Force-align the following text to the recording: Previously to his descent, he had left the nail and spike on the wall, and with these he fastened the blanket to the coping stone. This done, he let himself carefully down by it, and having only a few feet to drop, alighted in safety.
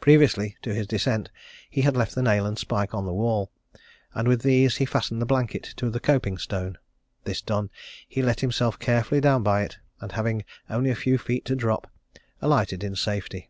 Previously 0.00 0.56
to 0.62 0.74
his 0.74 0.88
descent, 0.88 1.30
he 1.70 1.82
had 1.82 1.96
left 1.96 2.16
the 2.16 2.22
nail 2.24 2.44
and 2.44 2.58
spike 2.58 2.92
on 2.92 3.06
the 3.06 3.12
wall, 3.12 3.52
and 4.14 4.26
with 4.26 4.42
these 4.42 4.78
he 4.78 4.84
fastened 4.84 5.22
the 5.22 5.26
blanket 5.26 5.62
to 5.76 5.88
the 5.90 6.00
coping 6.00 6.38
stone. 6.38 6.76
This 7.22 7.40
done, 7.40 7.70
he 8.08 8.20
let 8.20 8.40
himself 8.40 8.80
carefully 8.80 9.20
down 9.20 9.44
by 9.44 9.62
it, 9.62 9.78
and 10.00 10.10
having 10.10 10.44
only 10.68 10.90
a 10.90 10.96
few 10.96 11.18
feet 11.18 11.44
to 11.44 11.54
drop, 11.54 11.88
alighted 12.42 12.82
in 12.82 12.96
safety. 12.96 13.48